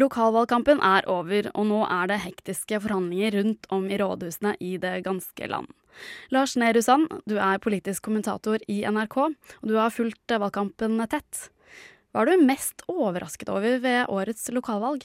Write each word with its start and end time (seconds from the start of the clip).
Lokalvalgkampen 0.00 0.80
er 0.80 1.04
over, 1.10 1.50
og 1.52 1.66
nå 1.68 1.82
er 1.84 2.08
det 2.08 2.22
hektiske 2.24 2.80
forhandlinger 2.80 3.36
rundt 3.36 3.68
om 3.74 3.86
i 3.90 3.98
rådhusene 4.00 4.54
i 4.64 4.76
det 4.80 4.94
ganske 5.04 5.48
land. 5.50 5.68
Lars 6.32 6.56
Nehru 6.56 6.80
Sand, 6.82 7.10
du 7.28 7.36
er 7.36 7.60
politisk 7.60 8.06
kommentator 8.08 8.62
i 8.70 8.80
NRK, 8.88 9.16
og 9.60 9.66
du 9.68 9.76
har 9.76 9.92
fulgt 9.92 10.32
valgkampen 10.32 11.00
tett. 11.10 11.50
Hva 12.10 12.24
er 12.24 12.32
du 12.32 12.46
mest 12.48 12.82
overrasket 12.90 13.50
over 13.52 13.76
ved 13.82 14.08
årets 14.10 14.48
lokalvalg? 14.54 15.04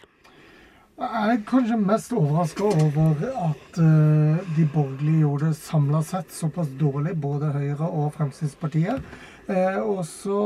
Jeg 0.95 1.27
er 1.27 1.41
kanskje 1.43 1.75
mest 1.75 2.13
overraska 2.15 2.69
over 2.71 3.25
at 3.49 3.79
uh, 3.83 4.37
de 4.55 4.63
borgerlige 4.71 5.25
gjorde 5.25 5.49
det 5.49 5.57
samla 5.59 5.99
sett 6.07 6.31
såpass 6.31 6.69
dårlig, 6.79 7.17
både 7.19 7.51
Høyre 7.51 7.89
og 7.89 8.13
Fremskrittspartiet. 8.15 9.03
Uh, 9.49 9.81
og 9.83 10.05
så 10.07 10.39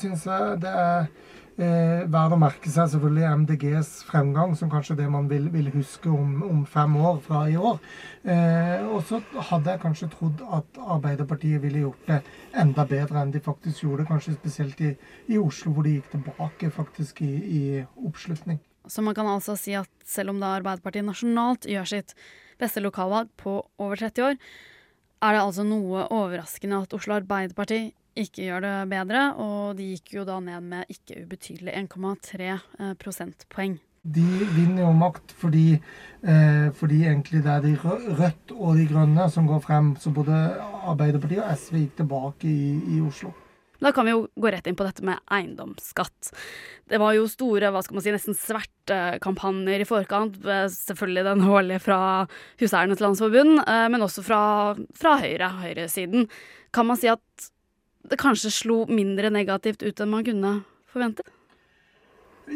syns 0.00 0.24
jeg 0.24 0.56
det 0.64 0.72
er 0.72 1.10
Eh, 1.58 2.06
Verdt 2.10 2.34
å 2.36 2.38
merke 2.40 2.70
seg 2.72 2.92
selvfølgelig 2.92 3.32
MDGs 3.42 3.90
fremgang, 4.08 4.54
som 4.56 4.70
kanskje 4.72 4.96
det 5.00 5.08
man 5.12 5.26
vil, 5.30 5.48
vil 5.52 5.68
huske 5.74 6.08
om, 6.12 6.38
om, 6.46 6.62
fem 6.68 6.94
år 6.96 7.18
fra 7.24 7.42
i 7.50 7.56
år. 7.58 7.80
Eh, 8.22 8.86
og 8.86 9.02
så 9.08 9.20
hadde 9.50 9.74
jeg 9.74 9.82
kanskje 9.82 10.10
trodd 10.14 10.44
at 10.56 10.80
Arbeiderpartiet 10.80 11.60
ville 11.64 11.84
gjort 11.84 12.08
det 12.08 12.20
enda 12.62 12.86
bedre 12.88 13.20
enn 13.20 13.34
de 13.34 13.42
faktisk 13.44 13.84
gjorde, 13.84 14.08
kanskje 14.08 14.38
spesielt 14.38 14.80
i, 14.84 14.94
i 15.28 15.40
Oslo, 15.40 15.74
hvor 15.74 15.86
de 15.86 15.98
gikk 15.98 16.10
tilbake 16.14 16.72
faktisk 16.74 17.22
i, 17.26 17.32
i 17.34 17.62
oppslutning. 18.06 18.62
Så 18.88 19.04
man 19.04 19.14
kan 19.14 19.28
altså 19.28 19.58
si 19.60 19.74
at 19.76 19.90
selv 20.08 20.32
om 20.32 20.40
da 20.40 20.56
Arbeiderpartiet 20.56 21.06
nasjonalt 21.06 21.68
gjør 21.68 21.88
sitt 21.88 22.14
beste 22.60 22.82
lokalvalg 22.82 23.28
på 23.40 23.60
over 23.80 24.00
30 24.00 24.30
år, 24.30 24.38
er 25.20 25.36
det 25.36 25.42
altså 25.44 25.64
noe 25.68 26.06
overraskende 26.08 26.80
at 26.86 26.94
Oslo 26.96 27.18
Arbeiderparti 27.18 27.90
ikke 28.18 28.46
gjør 28.48 28.64
det 28.64 28.74
bedre, 28.90 29.26
og 29.38 29.76
de 29.78 29.92
gikk 29.94 30.16
jo 30.18 30.24
da 30.28 30.40
ned 30.42 30.66
med 30.72 30.90
ikke 30.92 31.22
ubetydelig 31.24 31.74
1,3 31.84 32.50
eh, 32.50 32.94
prosentpoeng. 33.00 33.78
De 34.00 34.24
vinner 34.54 34.86
jo 34.86 34.94
makt 34.96 35.34
fordi, 35.36 35.74
eh, 35.76 36.70
fordi 36.72 37.02
egentlig 37.04 37.42
det 37.44 37.52
er 37.52 37.66
de 37.66 37.74
Rødt 37.76 38.54
og 38.56 38.78
de 38.78 38.86
Grønne 38.88 39.28
som 39.30 39.46
går 39.46 39.60
frem. 39.60 39.92
Så 40.00 40.12
både 40.14 40.32
Arbeiderpartiet 40.88 41.44
og 41.44 41.52
SV 41.52 41.82
gikk 41.84 42.00
tilbake 42.00 42.48
i, 42.48 42.96
i 42.96 43.00
Oslo. 43.04 43.34
Da 43.80 43.92
kan 43.96 44.04
vi 44.04 44.12
jo 44.12 44.26
gå 44.36 44.50
rett 44.52 44.66
inn 44.68 44.76
på 44.76 44.84
dette 44.84 45.04
med 45.04 45.20
eiendomsskatt. 45.32 46.32
Det 46.88 46.98
var 47.00 47.14
jo 47.16 47.28
store, 47.30 47.70
hva 47.72 47.80
skal 47.84 47.96
man 47.96 48.04
si, 48.04 48.12
nesten 48.12 48.36
svertekampanjer 48.36 49.84
i 49.84 49.88
forkant. 49.88 50.36
Selvfølgelig 50.74 51.24
den 51.28 51.46
årlige 51.48 51.84
fra 51.84 52.00
Huseiernes 52.60 53.00
Landsforbund, 53.00 53.62
eh, 53.64 53.86
men 53.92 54.04
også 54.04 54.24
fra, 54.24 54.42
fra 54.96 55.16
Høyre, 55.22 55.48
høyresiden. 55.62 56.28
Kan 56.76 56.88
man 56.88 57.00
si 57.00 57.08
at 57.12 57.50
det 58.10 58.20
kanskje 58.20 58.50
slo 58.54 58.84
mindre 58.90 59.30
negativt 59.30 59.84
ut 59.86 60.00
enn 60.02 60.10
man 60.10 60.26
kunne 60.26 60.56
forvente? 60.90 61.26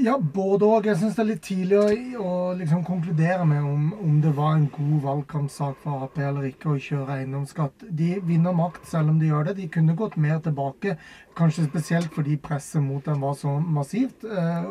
Ja, 0.03 0.17
både 0.19 0.67
òg. 0.67 0.87
Jeg 0.89 0.99
syns 0.99 1.15
det 1.15 1.23
er 1.23 1.29
litt 1.29 1.45
tidlig 1.47 1.77
å, 1.79 1.85
å 2.19 2.31
liksom 2.59 2.81
konkludere 2.87 3.45
med 3.47 3.63
om, 3.63 3.93
om, 4.03 4.17
det 4.25 4.33
var 4.35 4.57
en 4.57 4.67
god 4.75 4.97
valgkampsak 5.05 5.77
for 5.85 6.07
Ap 6.09 6.19
eller 6.19 6.49
ikke 6.49 6.73
å 6.73 6.81
kjøre 6.83 7.21
eiendomsskatt. 7.21 7.85
De 7.95 8.09
vinner 8.27 8.57
makt 8.59 8.89
selv 8.91 9.13
om 9.13 9.21
de 9.21 9.29
gjør 9.31 9.51
det. 9.51 9.57
De 9.61 9.69
kunne 9.71 9.95
gått 9.99 10.17
mer 10.19 10.41
tilbake, 10.43 10.97
kanskje 11.39 11.69
spesielt 11.69 12.11
fordi 12.17 12.35
presset 12.43 12.83
mot 12.83 13.07
dem 13.07 13.23
var 13.23 13.39
så 13.39 13.55
massivt. 13.63 14.27
Eh, 14.27 14.67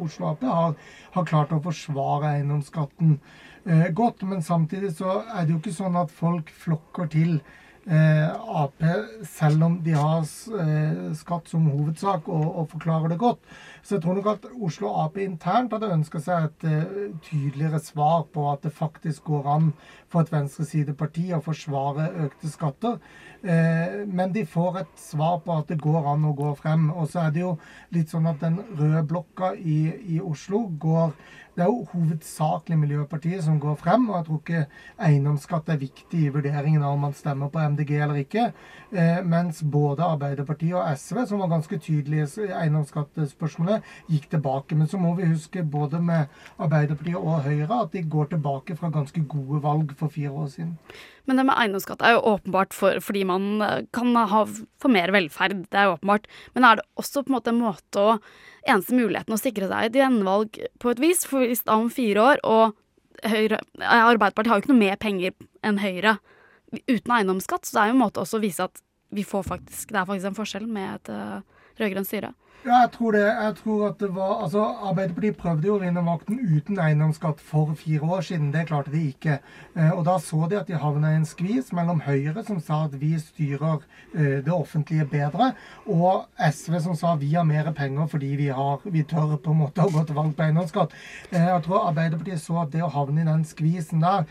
Oslo 0.00 0.30
Ap 0.30 0.46
har, 0.48 0.78
har, 1.18 1.28
klart 1.28 1.52
å 1.52 1.60
forsvare 1.66 2.38
eiendomsskatten 2.38 3.18
eh, 3.18 3.90
godt, 3.92 4.24
men 4.30 4.40
samtidig 4.46 4.94
så 4.96 5.20
er 5.26 5.44
det 5.44 5.52
jo 5.52 5.60
ikke 5.60 5.76
sånn 5.82 6.00
at 6.00 6.16
folk 6.16 6.48
flokker 6.64 7.12
til 7.12 7.42
Ap, 7.82 8.84
selv 9.26 9.64
om 9.66 9.72
de 9.82 9.94
har 9.96 10.22
eh, 10.62 10.98
skatt 11.18 11.48
som 11.50 11.64
hovedsak 11.66 12.28
og, 12.30 12.44
og, 12.46 12.68
forklarer 12.70 13.10
det 13.10 13.18
godt. 13.18 13.40
Så 13.82 13.96
jeg 13.96 14.04
tror 14.04 14.14
nok 14.14 14.28
at 14.30 14.46
Oslo 14.54 14.92
Ap 15.02 15.18
internt 15.18 15.74
hadde 15.74 15.90
ønska 15.90 16.20
seg 16.22 16.46
et 16.46 16.66
uh, 16.68 17.16
tydeligere 17.26 17.80
svar 17.82 18.28
på 18.30 18.46
at 18.52 18.62
det 18.62 18.70
faktisk 18.76 19.26
går 19.26 19.48
an 19.50 19.72
for 20.12 20.22
et 20.22 20.30
venstresideparti 20.30 21.32
å 21.34 21.42
forsvare 21.42 22.12
økte 22.28 22.50
skatter. 22.52 22.98
Men 23.42 24.30
de 24.30 24.44
får 24.46 24.76
et 24.82 24.90
svar 25.00 25.40
på 25.42 25.56
at 25.56 25.72
det 25.72 25.80
går 25.82 26.04
an 26.12 26.28
å 26.28 26.34
gå 26.38 26.52
frem. 26.60 26.90
Og 26.92 27.08
så 27.10 27.24
er 27.24 27.32
det 27.34 27.40
jo 27.42 27.56
litt 27.96 28.12
sånn 28.12 28.28
at 28.30 28.38
den 28.44 28.60
røde 28.76 29.02
blokka 29.08 29.54
i, 29.56 29.80
i 30.14 30.20
Oslo 30.22 30.68
går 30.78 31.16
det 31.56 31.62
er 31.62 31.68
jo 31.68 31.84
hovedsakelig 31.92 32.78
Miljøpartiet 32.80 33.44
som 33.44 33.58
går 33.60 33.74
frem, 33.80 34.06
og 34.08 34.16
jeg 34.16 34.26
tror 34.26 34.38
ikke 34.40 34.62
eiendomsskatt 35.08 35.68
er 35.68 35.80
viktig 35.82 36.20
i 36.24 36.30
vurderingen 36.32 36.80
av 36.80 36.94
om 36.96 37.04
man 37.04 37.16
stemmer 37.16 37.50
på 37.52 37.60
MDG 37.74 37.92
eller 37.98 38.20
ikke. 38.22 38.46
Eh, 38.88 39.20
mens 39.28 39.60
både 39.74 40.06
Arbeiderpartiet 40.06 40.78
og 40.78 40.88
SV, 40.96 41.26
som 41.28 41.42
var 41.44 41.52
ganske 41.52 41.78
tydelige 41.84 42.46
i 42.46 42.54
eiendomsskattespørsmålet, 42.62 43.84
gikk 44.08 44.30
tilbake. 44.32 44.78
Men 44.80 44.88
så 44.88 45.00
må 45.02 45.12
vi 45.18 45.28
huske 45.28 45.64
både 45.64 46.00
med 46.00 46.32
Arbeiderpartiet 46.56 47.20
og 47.20 47.44
Høyre 47.44 47.82
at 47.82 47.92
de 47.92 48.06
går 48.16 48.32
tilbake 48.32 48.76
fra 48.76 48.88
ganske 48.94 49.24
gode 49.28 49.62
valg 49.62 49.92
for 49.98 50.08
fire 50.08 50.32
år 50.32 50.48
siden. 50.56 50.78
Men 51.28 51.38
det 51.38 51.44
med 51.46 51.54
eiendomsskatt 51.54 52.02
er 52.02 52.16
jo 52.16 52.24
åpenbart 52.32 52.74
for, 52.74 52.98
fordi 53.04 53.22
man 53.28 53.62
eh, 53.62 53.84
kan 53.94 54.14
ha 54.16 54.44
for 54.48 54.92
mer 54.92 55.12
velferd. 55.14 55.66
Det 55.70 55.78
er 55.78 55.90
jo 55.90 55.96
åpenbart. 55.96 56.26
Men 56.56 56.66
er 56.66 56.80
det 56.80 56.88
også 56.98 57.22
på 57.22 57.32
en 57.32 57.38
måte 57.38 57.54
en 57.54 57.62
måte 57.62 58.08
å 58.08 58.16
Eneste 58.62 58.94
muligheten 58.94 59.34
å 59.34 59.40
sikre 59.40 59.66
seg 59.66 59.88
et 59.88 59.96
gjenvalg 59.98 60.54
på 60.78 60.92
et 60.92 61.00
vis, 61.02 61.24
for 61.26 61.42
hvis 61.42 61.64
da 61.66 61.80
om 61.82 61.88
fire 61.90 62.22
år, 62.22 62.42
og 62.46 62.76
Høyre, 63.26 63.58
eh, 63.80 64.02
Arbeiderpartiet 64.06 64.52
har 64.52 64.60
jo 64.60 64.62
ikke 64.62 64.70
noe 64.70 64.82
mer 64.84 65.00
penger 65.02 65.34
enn 65.66 65.80
Høyre 65.82 66.12
uten 66.88 67.14
eiendomsskatt, 67.16 67.66
så 67.66 67.74
det 67.74 67.82
er 67.82 67.90
jo 67.90 67.96
en 67.96 68.02
måte 68.04 68.22
også 68.22 68.38
å 68.38 68.44
vise 68.44 68.68
at 68.70 68.78
vi 69.12 69.24
får 69.26 69.44
faktisk, 69.48 69.90
det 69.90 69.98
er 69.98 70.06
faktisk 70.08 70.30
en 70.30 70.38
forskjell 70.38 70.68
med 70.70 70.94
et 70.94 71.10
uh, 71.12 71.66
rød-grønt 71.80 72.08
styre. 72.08 72.32
Ja, 72.62 72.76
jeg 72.84 72.92
tror 72.94 73.10
det. 73.16 73.22
Jeg 73.26 73.54
tror 73.58 73.80
at 73.88 73.96
det 73.98 74.08
var, 74.14 74.36
altså 74.44 74.62
Arbeiderpartiet 74.86 75.34
prøvde 75.34 75.66
jo 75.66 75.72
å 75.74 75.80
vinne 75.82 76.02
makten 76.06 76.36
uten 76.38 76.76
eiendomsskatt 76.78 77.40
for 77.42 77.72
fire 77.74 78.06
år 78.06 78.20
siden. 78.22 78.52
Det 78.54 78.68
klarte 78.68 78.92
de 78.92 79.00
ikke. 79.08 79.40
Eh, 79.74 79.88
og 79.90 80.04
Da 80.06 80.14
så 80.22 80.46
de 80.46 80.60
at 80.60 80.70
de 80.70 80.78
havna 80.78 81.10
i 81.10 81.16
en 81.18 81.26
skvis 81.26 81.72
mellom 81.74 82.04
Høyre, 82.06 82.44
som 82.46 82.60
sa 82.62 82.84
at 82.84 82.94
vi 83.00 83.16
styrer 83.18 83.80
eh, 84.14 84.38
det 84.46 84.54
offentlige 84.54 85.08
bedre, 85.10 85.48
og 85.90 86.28
SV, 86.38 86.76
som 86.84 86.94
sa 87.00 87.16
vi 87.18 87.32
har 87.34 87.48
mer 87.48 87.72
penger 87.74 88.06
fordi 88.12 88.30
vi, 88.38 88.46
har, 88.54 88.78
vi 88.86 89.02
tør 89.10 89.34
på 89.42 89.56
en 89.56 89.60
måte 89.64 89.82
å 89.82 89.90
gå 89.90 90.04
til 90.06 90.20
valg 90.20 90.38
på 90.38 90.46
eiendomsskatt. 90.46 90.94
Eh, 91.32 91.42
jeg 91.42 91.66
tror 91.66 91.88
Arbeiderpartiet 91.88 92.44
så 92.44 92.60
at 92.62 92.70
det 92.76 92.86
å 92.86 92.92
havne 92.94 93.24
i 93.24 93.26
den 93.26 93.42
skvisen 93.42 94.06
der, 94.06 94.22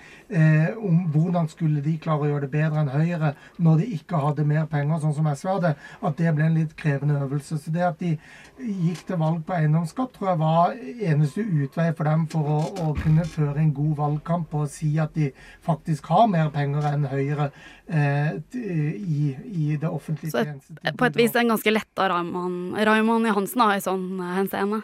om 0.80 1.02
hvordan 1.12 1.50
skulle 1.52 1.82
de 1.84 1.98
klare 2.00 2.24
å 2.24 2.30
gjøre 2.30 2.46
det 2.46 2.54
bedre 2.54 2.80
enn 2.80 2.94
Høyre 2.94 3.34
når 3.60 3.82
de 3.82 3.88
ikke 3.98 4.22
hadde 4.24 4.46
mer 4.48 4.70
penger, 4.72 5.02
sånn 5.04 5.18
som 5.18 5.28
SV 5.28 5.50
hadde, 5.58 5.76
at 6.00 6.20
det 6.22 6.32
ble 6.38 6.48
en 6.48 6.56
litt 6.56 6.78
krevende 6.80 7.20
øvelse. 7.20 7.60
Så 7.60 7.74
det 7.76 7.84
at 7.84 8.00
de 8.00 8.14
gikk 8.62 9.04
til 9.08 9.20
valg 9.22 9.42
på 9.48 9.56
eiendomsskatt, 9.56 10.14
tror 10.16 10.32
jeg 10.32 10.40
var 10.42 10.74
eneste 11.10 11.44
utvei 11.44 11.88
for 11.98 12.10
dem 12.10 12.26
for 12.32 12.52
å, 12.52 12.60
å, 12.84 12.94
kunne 13.00 13.26
føre 13.30 13.62
en 13.64 13.74
god 13.76 13.94
valgkamp 14.00 14.54
og 14.58 14.70
si 14.72 14.92
at 15.02 15.16
de 15.18 15.32
faktisk 15.66 16.10
har 16.12 16.28
mer 16.32 16.52
penger 16.54 16.86
enn 16.92 17.08
Høyre 17.12 17.50
eh, 17.88 18.38
i, 18.54 19.34
i, 19.34 19.78
det 19.82 19.90
offentlige 19.90 20.36
tjenestetilbudet. 20.36 20.92
Så 20.92 20.98
på 21.00 21.10
et 21.10 21.22
vis 21.24 21.38
en 21.42 21.54
ganske 21.56 21.74
letta 21.74 22.10
Raymond 22.12 23.32
Johansen 23.32 23.66
i 23.72 23.84
sånn 23.84 24.08
eh, 24.20 24.36
henseende? 24.42 24.84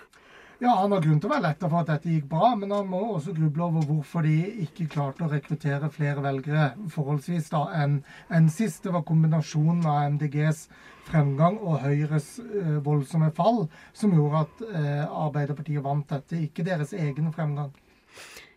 Ja, 0.57 0.71
han 0.81 0.89
har 0.89 1.03
grunn 1.03 1.19
til 1.21 1.29
å 1.29 1.35
være 1.35 1.45
letta 1.51 1.67
for 1.69 1.83
at 1.83 1.89
dette 1.91 2.09
gikk 2.09 2.31
bra, 2.31 2.55
men 2.57 2.71
han 2.73 2.87
må 2.89 2.97
også 3.13 3.35
gruble 3.37 3.67
over 3.67 3.83
hvorfor 3.85 4.25
de 4.25 4.63
ikke 4.63 4.87
klarte 4.89 5.27
å 5.27 5.29
rekruttere 5.29 5.91
flere 5.93 6.23
velgere 6.25 6.71
forholdsvis 6.89 7.51
da 7.53 7.61
enn 7.77 7.99
en 8.33 8.47
sist. 8.49 8.81
Det 8.81 8.95
var 8.95 9.05
kombinasjonen 9.05 9.85
av 9.85 10.15
MDGs 10.15 10.63
fremgang 11.11 11.59
og 11.61 11.83
Høyres 11.83 12.31
eh, 12.41 12.73
voldsomme 12.81 13.29
fall 13.37 13.67
som 13.93 14.17
gjorde 14.17 14.43
at 14.47 14.65
eh, 14.71 15.05
Arbeiderpartiet 15.05 15.85
vant 15.85 16.09
dette, 16.09 16.41
ikke 16.49 16.65
deres 16.65 16.97
egen 16.97 17.29
fremgang. 17.37 17.69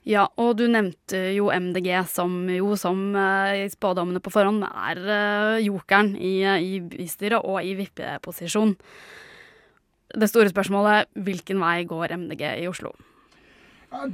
Ja, 0.09 0.25
og 0.41 0.57
du 0.57 0.65
nevnte 0.73 1.27
jo 1.37 1.53
MDG, 1.53 1.93
som 2.09 2.47
jo 2.49 2.73
som 2.81 3.11
i 3.13 3.67
spådommene 3.69 4.25
på 4.25 4.33
forhånd 4.33 4.65
er 4.65 5.61
jokeren 5.61 6.15
i, 6.17 6.39
i 6.49 6.79
bystyret 6.81 7.45
og 7.45 7.61
i 7.61 7.77
vippeposisjon. 7.77 8.79
Det 10.15 10.29
store 10.31 10.51
spørsmålet 10.51 11.11
hvilken 11.15 11.61
vei 11.63 11.85
går 11.89 12.17
MDG 12.17 12.43
i 12.63 12.69
Oslo? 12.71 12.93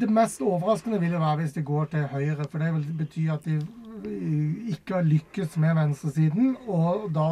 Det 0.00 0.08
mest 0.08 0.40
overraskende 0.40 1.00
vil 1.00 1.12
jo 1.16 1.20
være 1.20 1.42
hvis 1.42 1.52
det 1.52 1.64
går 1.68 1.90
til 1.92 2.06
Høyre. 2.08 2.46
For 2.50 2.62
det 2.62 2.70
vil 2.74 2.86
bety 2.98 3.26
at 3.32 3.44
de 3.44 3.58
ikke 4.72 4.94
har 4.94 5.06
lykkes 5.06 5.56
med 5.60 5.74
venstresiden, 5.76 6.56
og 6.68 7.10
da 7.14 7.26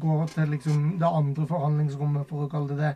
går 0.00 0.26
til 0.34 0.50
liksom 0.54 0.98
det 1.00 1.08
andre 1.08 1.46
forhandlingsrommet, 1.48 2.26
for 2.28 2.44
å 2.44 2.50
kalle 2.52 2.76
det 2.76 2.78
det, 2.82 2.94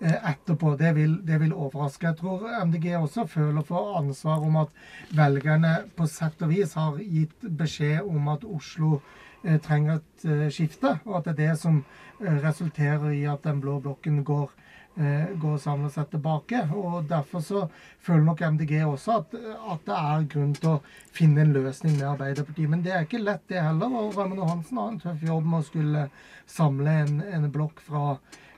eh, 0.00 0.30
etterpå. 0.32 0.76
Det 0.78 0.94
vil, 0.94 1.18
det 1.26 1.40
vil 1.40 1.52
overraske. 1.52 2.06
Jeg 2.06 2.16
tror 2.16 2.48
MDG 2.64 2.96
også 2.96 3.26
føler 3.26 3.62
for 3.62 3.96
ansvar 3.98 4.44
om 4.44 4.56
at 4.56 4.68
velgerne 5.10 5.90
på 5.96 6.06
sett 6.06 6.42
og 6.42 6.52
vis 6.52 6.74
har 6.74 6.98
gitt 6.98 7.48
beskjed 7.58 8.06
om 8.06 8.28
at 8.28 8.44
Oslo 8.44 8.94
eh, 8.96 9.27
trenger 9.62 10.00
et 10.00 10.24
eh, 10.26 10.48
skifte, 10.52 10.96
og 11.06 11.20
at 11.20 11.28
det 11.28 11.34
er 11.36 11.42
det 11.42 11.58
som 11.60 11.84
resulterer 12.18 13.12
i 13.14 13.22
at 13.30 13.44
den 13.46 13.60
blå 13.62 13.76
blokken 13.80 14.24
går 14.26 14.50
Eh, 14.98 15.36
går 15.36 15.58
samlet 15.58 15.92
sett 15.92 16.10
tilbake. 16.10 16.68
og 16.74 17.04
Derfor 17.04 17.40
så 17.40 17.68
føler 18.02 18.24
nok 18.24 18.40
MDG 18.40 18.72
også 18.82 19.12
at, 19.20 19.34
at, 19.72 19.84
det 19.86 19.94
er 19.94 20.24
grunn 20.32 20.54
til 20.56 20.72
å 20.72 20.80
finne 21.14 21.44
en 21.44 21.52
løsning 21.54 21.94
med 21.94 22.08
Arbeiderpartiet. 22.08 22.70
Men 22.72 22.82
det 22.82 22.92
er 22.92 23.06
ikke 23.06 23.20
lett, 23.22 23.44
det 23.48 23.62
heller. 23.62 23.94
og 23.94 24.16
Raymond 24.18 24.42
Johansen 24.42 24.80
har 24.80 24.88
en 24.90 24.98
tøff 25.04 25.22
jobb 25.22 25.46
med 25.46 25.60
å 25.60 25.68
skulle 25.68 26.02
samle 26.50 26.96
en, 27.04 27.20
en 27.22 27.46
blokk 27.54 27.78
fra 27.86 28.16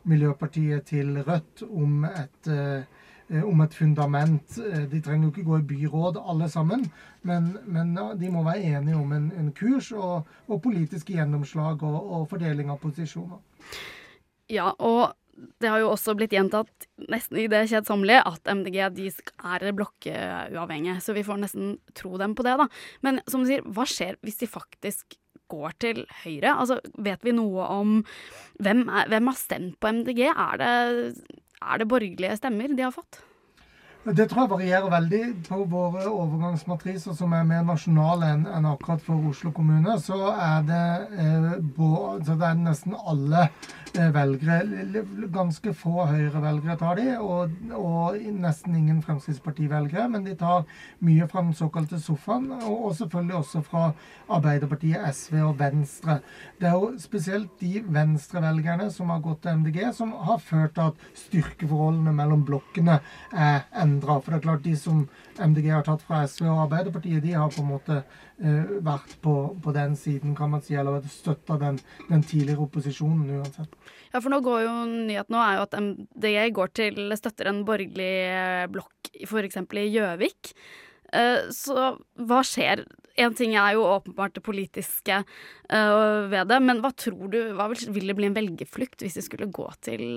Miljøpartiet 0.09 0.88
til 0.88 1.21
Rødt 1.27 1.67
om 1.69 2.09
et, 2.09 2.49
eh, 2.49 2.81
eh, 2.81 3.00
om 3.44 3.62
et 3.65 3.77
fundament. 3.77 4.59
Eh, 4.59 4.85
de 4.91 5.00
trenger 5.05 5.29
jo 5.29 5.32
ikke 5.35 5.47
gå 5.47 5.61
i 5.61 5.69
byråd 5.75 6.21
alle 6.21 6.49
sammen, 6.50 6.85
men, 7.23 7.53
men 7.67 7.94
de 8.19 8.32
må 8.32 8.44
være 8.47 8.77
enige 8.77 8.99
om 8.99 9.15
en, 9.17 9.31
en 9.38 9.53
kurs 9.56 9.93
og, 9.93 10.29
og, 10.49 10.61
politiske 10.62 11.15
gjennomslag 11.15 11.82
og, 11.87 11.99
og 12.00 12.29
fordeling 12.32 12.73
av 12.73 12.81
posisjoner. 12.82 13.41
Ja, 14.50 14.73
og 14.79 15.15
det 15.62 15.71
har 15.71 15.81
jo 15.81 15.93
også 15.93 16.15
blitt 16.19 16.35
gjentatt 16.35 16.87
nesten 17.11 17.38
i 17.41 17.47
det 17.50 17.62
kjedsommelige 17.71 18.25
at 18.29 18.50
MDG 18.50 18.79
de 18.97 19.09
er 19.09 19.67
blokkuavhengige, 19.77 20.99
så 21.00 21.15
vi 21.17 21.25
får 21.25 21.41
nesten 21.44 21.75
tro 21.97 22.19
dem 22.21 22.35
på 22.37 22.44
det, 22.47 22.59
da. 22.61 22.67
Men 23.06 23.23
som 23.31 23.44
du 23.44 23.50
sier, 23.50 23.65
hva 23.65 23.87
skjer 23.88 24.19
hvis 24.27 24.41
de 24.43 24.50
faktisk 24.50 25.17
går 25.50 25.77
til 25.82 26.03
Høyre? 26.23 26.55
Altså, 26.55 26.79
vet 27.03 27.25
vi 27.27 27.35
noe 27.35 27.67
om 27.73 28.00
hvem, 28.62 28.85
er, 28.88 29.09
hvem 29.11 29.31
har 29.31 29.38
stemt 29.38 29.79
på 29.81 29.94
MDG? 30.00 30.27
Er 30.31 30.61
det, 30.61 30.75
er 31.61 31.83
det 31.83 31.89
borgerlige 31.89 32.39
stemmer 32.41 32.73
de 32.77 32.87
har 32.87 32.95
fått? 32.95 33.21
Det 34.01 34.31
tror 34.31 34.47
jeg 34.47 34.51
varierer 34.51 34.93
veldig 34.95 35.25
på 35.45 35.59
våre 35.69 36.07
overgangsmatriser 36.09 37.12
som 37.12 37.35
er 37.37 37.45
mer 37.45 37.67
nasjonale 37.69 38.31
enn, 38.33 38.47
en 38.49 38.69
akkurat 38.71 39.03
for 39.05 39.27
Oslo 39.29 39.53
kommune. 39.53 39.99
Så 40.01 40.17
er 40.33 40.62
det, 40.65 40.85
eh, 41.21 41.59
bo, 41.77 42.17
så 42.25 42.33
det 42.41 42.49
er 42.49 42.62
nesten 42.62 42.97
alle 42.97 43.51
velgere. 43.95 45.03
Ganske 45.33 45.73
få 45.75 46.07
Høyre-velgere 46.09 46.77
tar 46.81 46.99
de, 46.99 47.07
og, 47.19 47.55
og, 47.77 48.17
nesten 48.41 48.77
ingen 48.77 49.01
Fremskrittsparti-velgere. 49.05 50.09
Men 50.13 50.25
de 50.27 50.35
tar 50.39 50.67
mye 51.05 51.29
fra 51.31 51.43
den 51.45 51.55
såkalte 51.57 52.01
sofaen, 52.03 52.51
og, 52.61 52.85
og, 52.87 52.95
selvfølgelig 52.99 53.37
også 53.41 53.63
fra 53.67 53.85
Arbeiderpartiet, 54.31 55.03
SV 55.15 55.41
og 55.49 55.59
Venstre. 55.59 56.21
Det 56.61 56.69
er 56.71 56.77
jo 56.79 56.93
spesielt 57.03 57.53
de 57.61 57.83
venstrevelgerne 57.87 58.91
som 58.95 59.11
har 59.11 59.23
gått 59.25 59.43
til 59.47 59.61
MDG, 59.61 59.83
som 59.97 60.15
har 60.27 60.39
ført 60.39 60.77
til 60.77 60.91
at 60.91 61.09
styrkeforholdene 61.27 62.15
mellom 62.15 62.45
blokkene 62.47 63.01
er 63.33 63.67
endra. 63.83 64.21
For 64.21 64.33
det 64.33 64.41
er 64.41 64.47
klart, 64.49 64.65
de 64.65 64.77
som 64.79 65.07
MDG 65.41 65.71
har 65.73 65.87
tatt 65.87 66.03
fra 66.05 66.23
SV 66.29 66.47
og 66.49 66.65
Arbeiderpartiet, 66.67 67.23
de 67.25 67.33
har 67.37 67.51
på 67.53 67.63
en 67.63 67.71
måte 67.71 68.01
uh, 68.03 68.75
vært 68.85 69.17
på, 69.25 69.35
på, 69.63 69.75
den 69.77 69.97
siden, 69.99 70.35
kan 70.39 70.53
man 70.53 70.65
si, 70.65 70.77
eller 70.79 71.05
støtta 71.11 71.59
den, 71.61 71.81
den 72.11 72.25
tidligere 72.27 72.67
opposisjonen 72.67 73.41
uansett. 73.41 73.75
Ja, 74.11 74.21
for 74.21 74.31
nå 74.33 74.41
går 74.45 74.65
jo 74.67 74.77
nyheten 74.91 75.37
nå 75.37 75.43
er 75.45 75.59
jo 75.59 75.67
at 75.67 75.77
MDG 75.79 76.39
går 76.57 76.73
til, 76.77 77.03
støtter 77.19 77.51
en 77.51 77.65
borgerlig 77.69 78.15
eh, 78.27 78.65
blokk 78.73 79.13
f.eks. 79.27 79.61
i 79.61 79.87
Gjøvik. 79.95 80.55
Eh, 81.15 81.51
så 81.55 81.93
hva 82.19 82.41
skjer? 82.47 82.85
En 83.21 83.37
ting 83.37 83.55
er 83.59 83.77
jo 83.77 83.85
åpenbart 83.85 84.37
det 84.39 84.43
politiske 84.47 85.17
ved 85.69 86.45
det, 86.49 86.59
men 86.65 86.79
hva 86.81 86.89
tror 86.97 87.27
du, 87.29 87.39
hva 87.59 87.67
vil, 87.69 88.07
det 88.09 88.17
bli 88.17 88.31
en 88.31 88.37
velgerflukt 88.39 89.03
hvis 89.05 89.19
de 89.19 89.25
skulle 89.27 89.51
gå 89.53 89.67
til, 89.85 90.17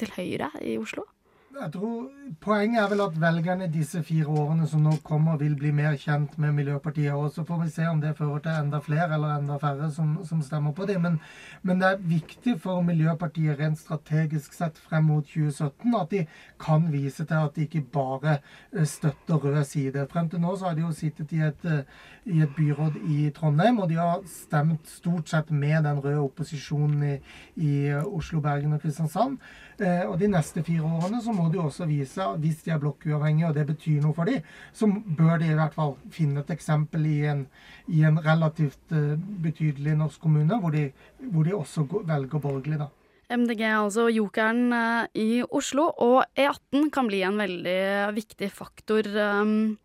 til 0.00 0.14
Høyre 0.16 0.48
i 0.64 0.78
Oslo? 0.80 1.04
Jeg 1.50 1.72
tror 1.74 2.10
Poenget 2.40 2.78
er 2.78 2.88
vel 2.88 3.00
at 3.02 3.16
velgerne 3.20 3.66
disse 3.72 4.00
fire 4.06 4.30
årene 4.30 4.64
som 4.70 4.84
nå 4.86 4.92
kommer, 5.04 5.34
vil 5.36 5.56
bli 5.58 5.72
mer 5.74 5.96
kjent 5.98 6.36
med 6.38 6.54
Miljøpartiet. 6.54 7.10
Og 7.12 7.32
så 7.34 7.42
får 7.44 7.64
vi 7.64 7.72
se 7.74 7.88
om 7.90 7.98
det 8.00 8.14
fører 8.16 8.38
til 8.44 8.52
enda 8.54 8.78
flere 8.80 9.16
eller 9.16 9.34
enda 9.34 9.56
færre 9.60 9.90
som, 9.92 10.12
som 10.24 10.44
stemmer 10.46 10.72
på 10.72 10.86
dem. 10.86 11.02
Men, 11.02 11.18
men, 11.66 11.80
det 11.82 11.88
er 11.88 12.04
viktig 12.12 12.54
for 12.62 12.84
Miljøpartiet 12.86 13.58
rent 13.58 13.80
strategisk 13.80 14.54
sett 14.54 14.78
frem 14.78 15.10
mot 15.10 15.26
2017 15.26 15.96
at 15.98 16.14
de 16.14 16.22
kan 16.62 16.86
vise 16.92 17.26
til 17.26 17.42
at 17.42 17.58
de 17.58 17.66
ikke 17.66 17.82
bare 17.98 18.36
eh, 18.38 18.86
støtter 18.86 19.42
rød 19.42 19.64
side. 19.66 20.06
Frem 20.12 20.30
til 20.30 20.40
nå 20.40 20.54
så 20.56 20.70
har 20.70 20.78
de 20.78 20.86
jo 20.86 20.92
sittet 20.96 21.34
i 21.34 21.42
et, 21.48 21.66
eh, 21.66 21.82
i 22.30 22.44
et 22.46 22.54
byråd 22.56 23.00
i 23.10 23.30
Trondheim, 23.36 23.82
og 23.82 23.90
de 23.90 23.98
har 23.98 24.22
stemt 24.30 24.86
stort 24.88 25.28
sett 25.28 25.50
med 25.50 25.82
den 25.84 25.98
røde 25.98 26.22
opposisjonen 26.22 27.02
i, 27.10 27.18
i 27.56 27.74
Oslo, 28.04 28.40
Bergen 28.40 28.78
og 28.78 28.86
Kristiansand. 28.86 29.40
Eh, 29.80 30.02
og 30.04 30.18
de 30.20 30.28
neste 30.28 30.60
fire 30.64 30.84
årene 30.84 31.22
så 31.24 31.32
må 31.32 31.46
de 31.52 31.60
også 31.62 31.86
vise, 31.88 32.24
hvis 32.42 32.60
de 32.66 32.72
er 32.74 32.80
blokkuavhengige 32.82 33.48
og 33.48 33.56
det 33.56 33.64
betyr 33.70 34.02
noe 34.04 34.16
for 34.16 34.28
dem, 34.28 34.44
så 34.76 34.88
bør 34.90 35.40
de 35.40 35.48
i 35.48 35.56
hvert 35.56 35.76
fall 35.76 35.94
finne 36.12 36.42
et 36.42 36.52
eksempel 36.52 37.06
i 37.08 37.18
en, 37.32 37.46
i 37.88 38.02
en 38.04 38.20
relativt 38.20 38.92
uh, 38.92 39.14
betydelig 39.40 39.96
norsk 39.96 40.20
kommune, 40.20 40.58
hvor 40.60 40.74
de, 40.76 40.90
hvor 41.32 41.48
de 41.48 41.56
også 41.56 41.86
velger 41.88 42.42
borgerlig, 42.42 42.82
da. 42.82 42.90
MDG 43.30 43.60
er 43.62 43.76
altså 43.78 44.08
jokeren 44.10 44.74
uh, 44.74 45.06
i 45.16 45.40
Oslo, 45.48 45.88
og 45.96 46.24
E18 46.36 46.90
kan 46.92 47.08
bli 47.08 47.22
en 47.24 47.40
veldig 47.40 47.80
viktig 48.18 48.50
faktor 48.52 49.08
um, 49.40 49.78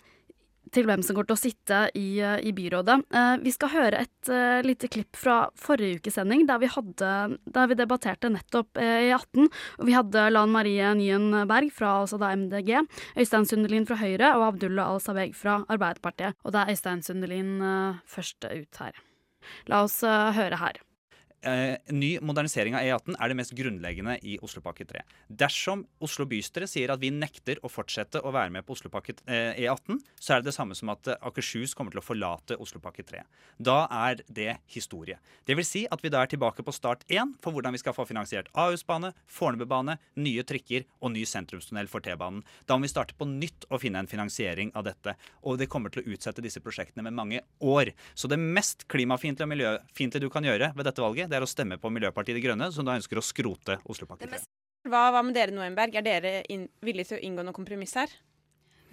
til 0.75 0.88
hvem 0.89 1.04
som 1.06 1.18
går 1.18 1.27
til 1.30 1.36
å 1.36 1.39
sitte 1.39 1.80
i, 1.95 2.19
eh, 2.19 2.38
i 2.44 2.51
byrådet. 2.56 2.98
Eh, 3.16 3.36
vi 3.44 3.54
skal 3.54 3.72
høre 3.74 4.01
et 4.04 4.31
uh, 4.31 4.62
lite 4.66 4.89
klipp 4.92 5.18
fra 5.19 5.50
forrige 5.60 6.00
ukes 6.00 6.18
sending, 6.18 6.45
der 6.50 6.60
vi, 6.62 6.69
hadde, 6.72 7.12
der 7.56 7.69
vi 7.72 7.77
debatterte 7.80 8.31
nettopp 8.33 8.80
i 8.81 8.88
E18. 9.10 9.48
Vi 9.88 9.95
hadde 9.95 10.27
Lan 10.33 10.54
Marie 10.54 10.94
Nyen 10.98 11.45
Berg 11.50 11.72
fra 11.75 12.01
altså 12.01 12.19
da 12.22 12.33
MDG, 12.36 12.74
Øystein 13.19 13.48
Sundelin 13.48 13.88
fra 13.88 14.00
Høyre 14.01 14.33
og 14.39 14.48
Abdullah 14.50 14.95
Al-Sabeg 14.95 15.36
fra 15.38 15.62
Arbeiderpartiet. 15.72 16.38
Og 16.44 16.56
det 16.56 16.63
er 16.63 16.74
Øystein 16.75 17.06
Sundelin 17.06 17.56
først 18.10 18.50
ut 18.50 18.81
her. 18.81 19.00
La 19.72 19.83
oss 19.86 20.01
høre 20.01 20.60
her 20.62 20.81
eh, 21.47 21.77
ny 21.94 22.15
modernisering 22.25 22.75
av 22.77 22.83
E18 22.86 23.18
er 23.19 23.31
det 23.31 23.38
mest 23.39 23.53
grunnleggende 23.57 24.18
i 24.25 24.38
Oslopakke 24.45 24.88
3. 24.89 25.03
Dersom 25.30 25.86
Oslo 26.03 26.27
bystyre 26.30 26.68
sier 26.69 26.94
at 26.94 27.01
vi 27.01 27.12
nekter 27.13 27.62
å 27.63 27.71
fortsette 27.71 28.21
å 28.21 28.33
være 28.36 28.53
med 28.56 28.65
på 28.68 28.75
Oslopakke 28.75 29.18
eh, 29.25 29.53
E18, 29.65 30.00
så 30.19 30.36
er 30.36 30.44
det 30.44 30.50
det 30.50 30.56
samme 30.57 30.77
som 30.77 30.92
at 30.94 31.13
Akershus 31.15 31.75
kommer 31.77 31.95
til 31.95 32.01
å 32.01 32.06
forlate 32.06 32.57
Oslopakke 32.62 33.06
3. 33.07 33.24
Da 33.57 33.77
er 34.09 34.24
det 34.27 34.57
historie. 34.74 35.19
Det 35.45 35.57
vil 35.57 35.68
si 35.68 35.86
at 35.92 36.03
vi 36.03 36.12
da 36.13 36.24
er 36.24 36.31
tilbake 36.31 36.65
på 36.65 36.74
start 36.75 37.06
1 37.07 37.38
for 37.44 37.56
hvordan 37.56 37.75
vi 37.75 37.81
skal 37.81 37.95
få 37.95 38.07
finansiert 38.09 38.50
Ahusbane, 38.57 39.13
Fornebubane, 39.31 39.98
nye 40.21 40.45
trikker 40.48 40.86
og 41.01 41.13
ny 41.15 41.25
sentrumstunnel 41.30 41.89
for 41.91 42.03
T-banen. 42.06 42.44
Da 42.65 42.77
må 42.77 42.88
vi 42.88 42.94
starte 42.94 43.18
på 43.18 43.27
nytt 43.30 43.68
å 43.69 43.80
finne 43.81 44.01
en 44.01 44.09
finansiering 44.09 44.74
av 44.75 44.88
dette. 44.88 45.15
Og 45.45 45.59
det 45.62 45.69
kommer 45.71 45.94
til 45.94 46.03
å 46.03 46.15
utsette 46.15 46.44
disse 46.44 46.62
prosjektene 46.63 47.06
med 47.06 47.15
mange 47.18 47.41
år. 47.63 47.94
Så 48.18 48.30
det 48.31 48.39
mest 48.41 48.88
klimafiendtlige 48.91 49.48
og 49.48 49.53
miljøfiendtlige 49.53 50.25
du 50.25 50.33
kan 50.33 50.48
gjøre 50.48 50.71
ved 50.75 50.88
dette 50.88 51.03
valget, 51.03 51.31
det 51.36 51.42
er 51.42 51.48
å 51.48 51.52
stemme 51.52 51.76
på 51.82 51.92
Miljøpartiet 51.92 52.38
De 52.38 52.44
Grønne, 52.46 52.70
som 52.72 52.88
da 52.88 52.96
ønsker 52.96 53.20
å 53.20 53.26
skrote 53.26 53.82
Oslopakke 53.92 54.30
3. 54.32 54.40
Hva, 54.88 55.10
hva 55.12 55.24
med 55.26 55.36
dere, 55.36 55.52
Noenberg? 55.52 55.98
Er 56.00 56.06
dere 56.06 56.32
villige 56.86 57.12
til 57.12 57.20
å 57.20 57.26
inngå 57.28 57.44
noe 57.44 57.56
kompromiss 57.56 57.98
her? 58.00 58.14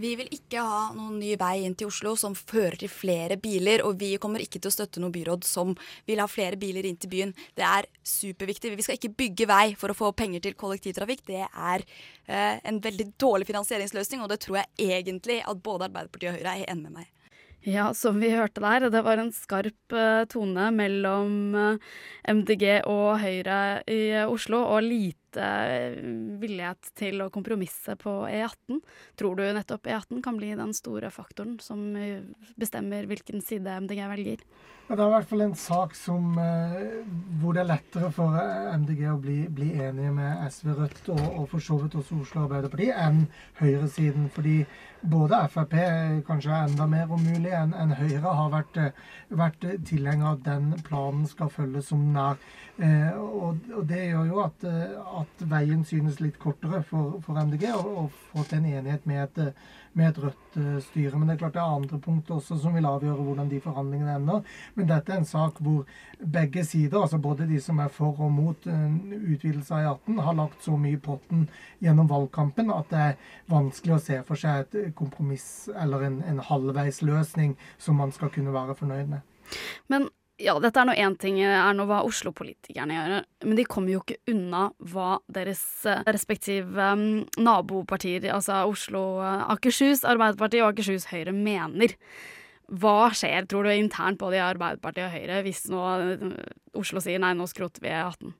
Vi 0.03 0.15
vil 0.19 0.31
ikke 0.35 0.63
ha 0.65 0.87
noen 0.97 1.19
ny 1.21 1.35
vei 1.39 1.67
inn 1.67 1.77
til 1.79 1.91
Oslo 1.93 2.15
som 2.19 2.35
fører 2.35 2.79
til 2.81 2.91
flere 2.91 3.37
biler. 3.39 3.85
Og 3.87 4.01
vi 4.01 4.17
kommer 4.19 4.43
ikke 4.43 4.59
til 4.59 4.73
å 4.73 4.75
støtte 4.75 5.03
noe 5.05 5.15
byråd 5.15 5.47
som 5.47 5.77
vil 6.09 6.25
ha 6.25 6.27
flere 6.27 6.59
biler 6.59 6.89
inn 6.89 6.99
til 6.99 7.13
byen. 7.13 7.35
Det 7.55 7.67
er 7.69 7.87
superviktig. 8.09 8.73
Vi 8.81 8.89
skal 8.89 8.99
ikke 8.99 9.13
bygge 9.23 9.51
vei 9.53 9.77
for 9.79 9.93
å 9.93 9.99
få 10.01 10.11
penger 10.19 10.43
til 10.43 10.59
kollektivtrafikk. 10.59 11.23
Det 11.29 11.45
er 11.45 11.85
eh, 11.85 12.57
en 12.59 12.83
veldig 12.83 13.13
dårlig 13.21 13.53
finansieringsløsning, 13.53 14.25
og 14.25 14.33
det 14.33 14.41
tror 14.43 14.63
jeg 14.65 14.97
egentlig 14.97 15.43
at 15.45 15.63
både 15.63 15.93
Arbeiderpartiet 15.93 16.33
og 16.33 16.41
Høyre 16.41 16.57
er 16.57 16.73
enig 16.73 16.89
med 16.89 17.03
meg 17.03 17.13
ja, 17.63 17.93
som 17.95 18.19
vi 18.21 18.33
hørte 18.35 18.63
der, 18.63 18.89
det 18.91 19.03
var 19.07 19.21
en 19.23 19.33
skarp 19.35 19.95
uh, 19.95 20.25
tone 20.31 20.71
mellom 20.75 21.55
eh, 21.55 21.91
MDG 22.33 22.83
og 22.91 23.21
Høyre 23.23 23.83
i 23.87 24.01
uh, 24.17 24.33
Oslo, 24.33 24.65
og 24.67 24.83
lite 24.87 25.22
villighet 26.43 26.93
til 26.99 27.23
å 27.25 27.31
kompromisse 27.33 27.97
på 28.01 28.13
E18. 28.29 28.83
Tror 29.21 29.39
du 29.39 29.45
nettopp 29.57 29.89
E18 29.89 30.23
kan 30.25 30.37
bli 30.41 30.53
den 30.59 30.75
store 30.77 31.13
faktoren 31.15 31.59
som 31.63 31.93
bestemmer 32.61 33.09
hvilken 33.11 33.43
side 33.45 33.79
MDG 33.87 34.05
velger? 34.13 34.45
Ja, 34.89 34.97
det 34.99 35.05
er 35.05 35.09
i 35.09 35.15
hvert 35.15 35.29
fall 35.31 35.45
en 35.45 35.55
sak 35.57 35.95
som, 35.97 36.35
hvor 37.41 37.55
det 37.55 37.63
er 37.63 37.71
lettere 37.71 38.11
for 38.13 38.35
MDG 38.83 39.05
å 39.13 39.19
bli, 39.23 39.37
bli 39.49 39.71
enige 39.79 40.11
med 40.13 40.43
SV, 40.53 40.73
Rødt 40.77 41.13
og, 41.15 41.23
og 41.23 41.47
for 41.53 41.65
så 41.65 41.79
vidt 41.81 41.97
også 42.01 42.19
Oslo 42.21 42.43
Arbeiderparti 42.45 42.91
enn 42.93 43.23
høyresiden. 43.63 44.27
fordi 44.35 44.59
både 45.03 45.39
Frp, 45.51 45.75
kanskje 46.27 46.59
enda 46.67 46.87
mer 46.87 47.11
om 47.11 47.23
mulig 47.25 47.53
enn 47.57 47.75
en 47.75 47.95
Høyre, 47.99 48.35
har 48.39 48.51
vært, 48.53 48.79
vært 49.29 49.65
tilhenger 49.89 50.29
av 50.29 50.37
at 50.39 50.45
den 50.47 50.69
planen 50.87 51.27
skal 51.27 51.51
følges 51.51 51.91
som 51.91 52.05
nær. 52.15 52.39
Eh, 52.79 53.11
og, 53.19 53.59
og, 53.75 53.83
det 53.89 54.05
gjør 54.09 54.29
jo 54.31 54.39
at, 54.45 54.67
at, 55.23 55.47
veien 55.49 55.87
synes 55.89 56.21
litt 56.21 56.39
kortere 56.43 56.83
for, 56.87 57.19
for 57.25 57.39
MDG, 57.39 57.69
og, 57.77 57.93
og 58.05 58.19
fått 58.33 58.57
en 58.59 58.69
enighet 58.69 59.07
med 59.09 59.25
et 59.25 59.55
med 59.93 60.09
et 60.09 60.19
rødt 60.23 60.57
uh, 60.57 60.79
styre. 60.83 61.19
Men 61.19 61.29
det 61.29 61.35
er 61.35 61.41
klart 61.43 61.57
det 61.57 61.63
er 61.63 61.77
andre 61.77 61.99
punkter 62.01 62.39
også 62.39 62.57
som 62.61 62.77
vil 62.77 62.89
avgjøre 62.89 63.27
hvordan 63.27 63.51
de 63.51 63.61
forhandlingene 63.61 64.15
ender. 64.17 64.47
Men 64.75 64.89
dette 64.89 65.13
er 65.13 65.21
en 65.21 65.29
sak 65.29 65.61
hvor 65.65 65.85
begge 66.37 66.65
sider, 66.65 67.01
altså 67.01 67.19
både 67.23 67.49
de 67.51 67.61
som 67.61 67.81
er 67.83 67.93
for 67.93 68.21
og 68.23 68.33
mot 68.33 68.67
en 68.71 68.97
utvidelse 69.19 69.75
av 69.75 69.83
E18, 69.83 70.23
har 70.27 70.39
lagt 70.39 70.65
så 70.65 70.77
mye 70.81 70.97
i 70.97 71.03
potten 71.03 71.47
gjennom 71.83 72.09
valgkampen 72.11 72.73
at 72.73 72.89
det 72.93 73.05
er 73.09 73.37
vanskelig 73.53 73.97
å 73.97 74.03
se 74.07 74.23
for 74.29 74.41
seg 74.41 74.65
et 74.65 74.97
kompromiss 74.97 75.69
eller 75.77 76.09
en, 76.09 76.19
en 76.29 76.43
halvveisløsning 76.49 77.57
som 77.79 78.01
man 78.01 78.15
skal 78.15 78.33
kunne 78.33 78.55
være 78.55 78.79
fornøyd 78.79 79.13
med. 79.13 79.29
Men 79.93 80.09
ja, 80.43 80.55
dette 80.63 80.81
er 80.81 80.89
nå 80.89 80.95
én 80.99 81.15
ting, 81.21 81.39
er 81.45 81.75
nå 81.77 81.87
hva 81.89 82.03
Oslo-politikerne 82.07 82.97
gjør, 82.97 83.17
men 83.47 83.59
de 83.59 83.67
kommer 83.69 83.95
jo 83.95 84.03
ikke 84.03 84.19
unna 84.33 84.67
hva 84.93 85.17
deres 85.33 85.63
eh, 85.89 86.03
respektive 86.11 86.91
um, 86.93 87.23
nabopartier, 87.39 88.27
altså 88.35 88.65
Oslo 88.71 89.05
uh, 89.23 89.47
Akershus 89.55 90.05
Arbeiderparti 90.09 90.63
og 90.63 90.73
Akershus 90.73 91.09
Høyre, 91.13 91.35
mener. 91.37 91.95
Hva 92.73 93.13
skjer, 93.15 93.47
tror 93.51 93.67
du, 93.69 93.75
internt 93.75 94.21
både 94.23 94.39
i 94.39 94.45
Arbeiderpartiet 94.45 95.09
og 95.09 95.15
Høyre 95.15 95.43
hvis 95.47 95.67
nå 95.71 95.83
Oslo 96.79 97.03
sier 97.05 97.21
nei, 97.23 97.35
nå 97.37 97.47
skroter 97.51 97.85
vi 97.85 97.93
E18? 97.93 98.33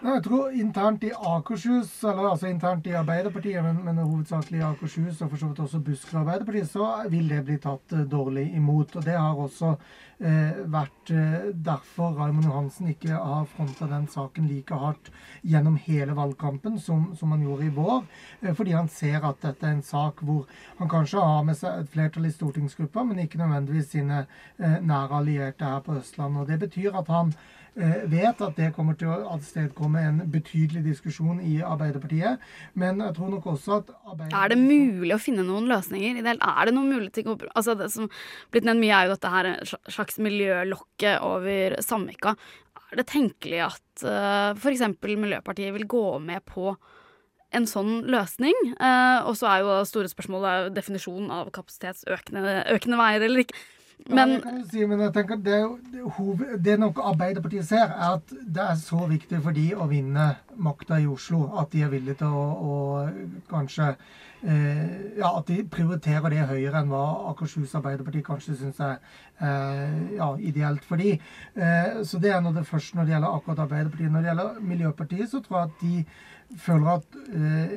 Jeg 0.00 0.22
tror 0.24 0.54
internt 0.56 1.02
i 1.04 1.10
Akershus, 1.12 1.90
eller 2.08 2.30
altså 2.30 2.48
internt 2.48 2.86
i 2.88 2.94
Arbeiderpartiet, 2.96 3.60
men, 3.60 3.82
men 3.84 3.98
hovedsakelig 4.00 4.62
i 4.62 4.64
Akershus 4.64 5.18
og 5.20 5.28
for 5.28 5.36
så 5.42 5.50
vidt 5.50 5.60
også 5.60 5.80
Buskerud 5.84 6.22
Arbeiderparti, 6.22 6.62
så 6.70 6.86
vil 7.12 7.28
det 7.28 7.42
bli 7.44 7.58
tatt 7.60 7.92
eh, 7.92 8.06
dårlig 8.08 8.46
imot. 8.56 8.96
Og 8.96 9.04
det 9.04 9.18
har 9.18 9.42
også 9.44 9.74
eh, 9.74 10.62
vært 10.72 11.12
eh, 11.12 11.50
derfor 11.52 12.16
Raymond 12.16 12.48
Johansen 12.48 12.88
ikke 12.94 13.12
har 13.12 13.44
fronta 13.52 13.90
den 13.92 14.08
saken 14.08 14.48
like 14.48 14.80
hardt 14.86 15.12
gjennom 15.44 15.76
hele 15.84 16.16
valgkampen 16.16 16.80
som, 16.80 17.10
som 17.20 17.36
han 17.36 17.44
gjorde 17.44 17.68
i 17.68 17.76
vår. 17.76 18.00
Eh, 18.40 18.56
fordi 18.56 18.78
han 18.78 18.88
ser 18.88 19.20
at 19.20 19.44
dette 19.44 19.68
er 19.68 19.76
en 19.76 19.84
sak 19.84 20.24
hvor 20.24 20.48
han 20.80 20.88
kanskje 20.96 21.28
har 21.28 21.44
med 21.44 21.60
seg 21.60 21.84
et 21.84 21.92
flertall 21.92 22.32
i 22.32 22.34
stortingsgruppa, 22.38 23.04
men 23.04 23.20
ikke 23.26 23.44
nødvendigvis 23.44 23.92
sine 23.98 24.24
eh, 24.24 24.80
nære 24.80 25.20
allierte 25.20 25.74
her 25.74 25.84
på 25.84 26.00
Østlandet. 26.00 26.46
Og 26.46 26.54
det 26.54 26.62
betyr 26.64 26.96
at 27.04 27.12
han 27.12 27.36
vet 27.74 28.40
at 28.42 28.56
det 28.58 28.70
kommer 28.76 28.96
til 28.98 29.10
å 29.12 29.34
avstedkomme 29.36 30.02
en 30.02 30.22
betydelig 30.32 30.82
diskusjon 30.88 31.40
i 31.44 31.60
Arbeiderpartiet. 31.64 32.42
Men 32.78 33.00
jeg 33.04 33.16
tror 33.16 33.30
nok 33.34 33.50
også 33.54 33.80
at 33.80 33.92
Er 34.30 34.52
det 34.52 34.58
mulig 34.60 35.12
å 35.14 35.20
finne 35.22 35.44
noen 35.46 35.68
løsninger? 35.70 36.20
Er 36.20 36.64
det 36.66 36.74
noen 36.74 36.90
mulighet 36.90 37.20
til 37.20 37.48
altså 37.54 37.76
Det 37.78 37.90
som 37.92 38.10
blitt 38.50 38.66
nevnt 38.66 38.82
mye, 38.82 38.96
er 38.96 39.08
jo 39.08 39.14
dette 39.14 39.34
her 39.34 39.50
slags 39.88 40.18
miljølokket 40.22 41.22
over 41.26 41.78
Samvika. 41.84 42.36
Er 42.90 42.98
det 42.98 43.10
tenkelig 43.10 43.60
at 43.68 44.04
uh, 44.04 44.50
eh, 44.50 44.58
f.eks. 44.58 44.82
Miljøpartiet 45.00 45.74
vil 45.76 45.86
gå 45.90 46.06
med 46.22 46.42
på 46.48 46.74
en 47.54 47.66
sånn 47.66 48.00
løsning. 48.10 48.56
Uh, 48.78 49.26
og 49.26 49.36
så 49.38 49.50
er 49.50 49.62
jo 49.62 49.76
store 49.88 50.10
spørsmålet 50.10 50.72
definisjonen 50.74 51.30
av 51.34 51.52
kapasitetsøkende 51.54 52.98
veier 52.98 53.26
eller 53.26 53.44
ikke. 53.44 53.58
Men, 54.08 54.32
ja, 54.38 54.52
si, 54.70 54.84
men 54.88 55.02
jeg 55.04 55.12
tenker 55.14 55.40
det, 55.44 55.58
hoved, 56.16 56.56
det 56.64 56.76
noe 56.80 57.04
Arbeiderpartiet 57.10 57.66
ser, 57.68 57.92
er 57.92 58.16
at 58.16 58.32
det 58.32 58.64
er 58.64 58.78
så 58.80 59.04
viktig 59.10 59.42
for 59.44 59.56
de 59.56 59.66
å 59.76 59.86
vinne 59.90 60.32
makta 60.60 60.98
i 61.00 61.08
Oslo 61.10 61.44
at 61.60 61.70
de 61.74 61.84
er 61.84 61.92
villige 61.92 62.22
til 62.22 62.32
å, 62.34 62.46
å 62.72 63.44
kanskje 63.50 63.92
eh, 63.92 65.20
Ja, 65.20 65.34
at 65.34 65.46
de 65.50 65.60
prioriterer 65.68 66.32
det 66.32 66.48
høyere 66.48 66.82
enn 66.82 66.90
hva 66.92 67.04
Akershus 67.32 67.76
Arbeiderparti 67.78 68.24
kanskje 68.26 68.56
syns 68.58 68.80
er 68.84 68.98
eh, 69.38 70.16
ja, 70.16 70.32
ideelt 70.38 70.86
for 70.86 71.00
de. 71.00 71.14
Eh, 71.54 72.02
så 72.06 72.20
det 72.22 72.34
er 72.34 72.44
nå 72.44 72.54
det 72.56 72.66
første 72.68 72.98
når 72.98 73.08
det 73.08 73.16
gjelder 73.16 73.38
akkurat 73.38 73.64
Arbeiderpartiet. 73.66 74.12
Når 74.12 74.24
det 74.24 74.32
gjelder 74.32 74.62
Miljøpartiet, 74.72 75.32
så 75.32 75.42
tror 75.44 75.60
jeg 75.60 75.70
at 75.70 75.84
de 75.84 76.60
føler 76.66 76.94
at 76.96 77.20
eh, 77.30 77.76